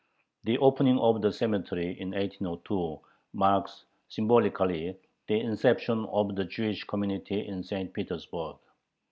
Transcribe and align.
The 0.45 0.57
opening 0.57 0.97
of 0.97 1.21
the 1.21 1.31
cemetery 1.31 1.91
in 1.99 2.09
1802 2.13 3.01
marks 3.33 3.85
symbolically 4.09 4.97
the 5.27 5.39
inception 5.39 6.05
of 6.05 6.33
the 6.35 6.43
Jewish 6.45 6.83
community 6.85 7.45
in 7.45 7.61
St. 7.61 7.93
Petersburg. 7.93 8.55